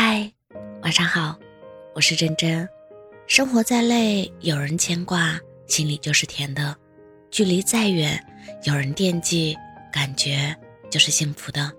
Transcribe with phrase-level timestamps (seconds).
[0.00, 0.32] 嗨，
[0.82, 1.36] 晚上好，
[1.92, 2.68] 我是真真。
[3.26, 5.36] 生活再累，有人牵挂，
[5.66, 6.72] 心里就是甜的；
[7.32, 8.24] 距离再远，
[8.62, 9.56] 有人惦记，
[9.92, 10.56] 感觉
[10.88, 11.72] 就是幸福的。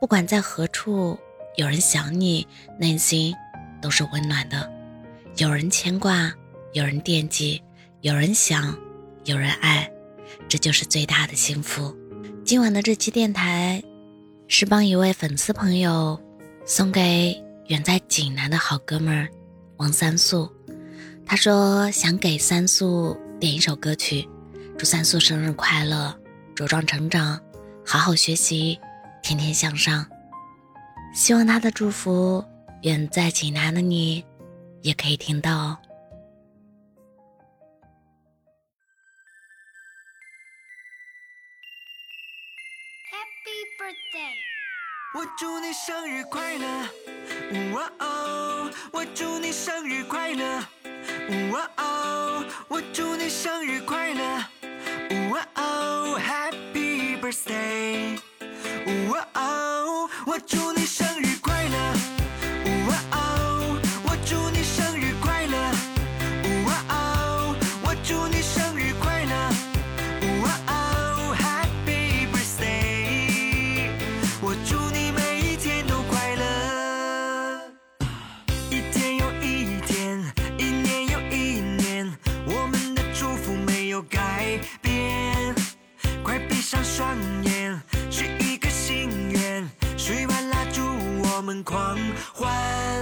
[0.00, 1.16] 不管在何处，
[1.54, 2.44] 有人想你，
[2.76, 3.32] 内心
[3.80, 4.68] 都是温暖的。
[5.36, 6.34] 有人牵挂，
[6.72, 7.62] 有人惦记，
[8.00, 8.76] 有人想，
[9.26, 9.88] 有人爱，
[10.48, 11.96] 这就是最大的幸福。
[12.44, 13.80] 今晚的这期电台，
[14.48, 16.20] 是帮一位粉丝朋友。
[16.66, 19.26] 送给远在济南的好哥们儿
[19.78, 20.52] 王三素，
[21.24, 24.28] 他说想给三素点一首歌曲，
[24.78, 26.14] 祝三素生日快乐，
[26.54, 27.40] 茁壮成长，
[27.86, 28.78] 好好学习，
[29.22, 30.06] 天天向上。
[31.14, 32.44] 希望他的祝福，
[32.82, 34.22] 远在济南的你
[34.82, 35.78] 也可以听到哦。
[43.10, 44.53] Happy birthday.
[45.16, 46.66] 我祝你生日快乐，
[47.72, 48.68] 哇哦！
[48.90, 50.58] 我祝你生日快乐，
[51.52, 52.44] 哇哦！
[52.66, 54.44] 我祝你生日快乐，
[55.30, 58.18] 哇哦！Happy birthday，
[59.08, 60.10] 哇哦！
[60.26, 61.23] 我祝你生日
[84.80, 85.54] 边，
[86.22, 87.80] 快闭上双眼，
[88.10, 90.82] 许一个心愿，许完蜡烛，
[91.22, 91.98] 我们狂
[92.32, 92.93] 欢。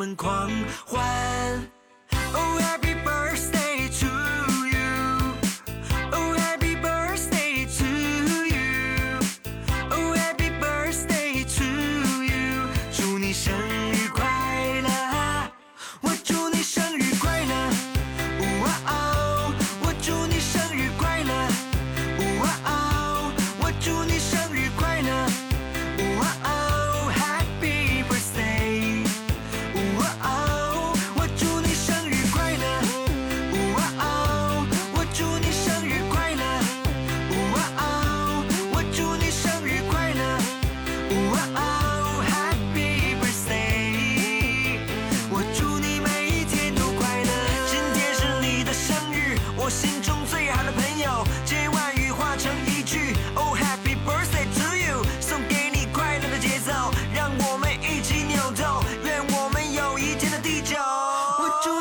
[0.00, 0.50] 们狂
[0.86, 1.30] 欢。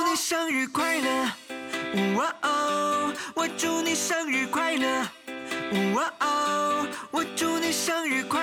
[0.09, 1.31] 你生日快乐，
[2.15, 5.07] 哇哦，我祝你生日快乐，
[5.93, 8.38] 哇哦，我祝你生日快。